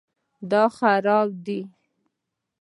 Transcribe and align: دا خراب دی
دا 0.51 0.63
خراب 0.77 1.29
دی 1.45 1.59